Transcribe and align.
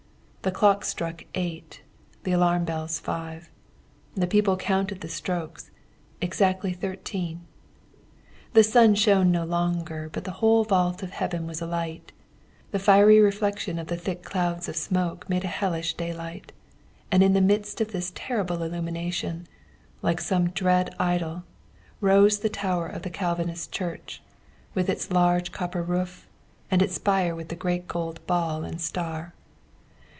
The 0.43 0.49
clock 0.49 0.83
struck 0.85 1.23
eight, 1.35 1.83
the 2.23 2.31
alarm 2.31 2.65
bells 2.65 2.97
five. 2.97 3.51
The 4.15 4.25
people 4.25 4.57
counted 4.57 5.01
the 5.01 5.07
strokes: 5.07 5.69
exactly 6.19 6.73
thirteen. 6.73 7.41
The 8.53 8.63
sun 8.63 8.95
shone 8.95 9.29
no 9.31 9.43
longer, 9.45 10.09
but 10.11 10.23
the 10.23 10.31
whole 10.41 10.63
vault 10.63 11.03
of 11.03 11.11
heaven 11.11 11.45
was 11.45 11.61
alight; 11.61 12.11
the 12.71 12.79
fiery 12.79 13.19
reflection 13.19 13.77
of 13.77 13.85
the 13.85 13.95
thick 13.95 14.23
clouds 14.23 14.67
of 14.67 14.75
smoke 14.75 15.29
made 15.29 15.43
a 15.43 15.47
hellish 15.61 15.93
daylight, 15.93 16.51
and 17.11 17.21
in 17.21 17.33
the 17.33 17.39
midst 17.39 17.79
of 17.79 17.91
this 17.91 18.11
terrible 18.15 18.63
illumination, 18.63 19.45
like 20.01 20.19
some 20.19 20.49
dread 20.49 20.91
idol, 20.99 21.43
rose 21.99 22.39
the 22.39 22.49
tower 22.49 22.87
of 22.87 23.03
the 23.03 23.11
Calvinist 23.11 23.71
church, 23.71 24.23
with 24.73 24.89
its 24.89 25.11
large 25.11 25.51
copper 25.51 25.83
roof, 25.83 26.27
and 26.71 26.81
its 26.81 26.95
spire 26.95 27.35
with 27.35 27.49
the 27.49 27.55
great 27.55 27.87
gold 27.87 28.25
ball 28.25 28.63
and 28.63 28.81
star. 28.81 29.35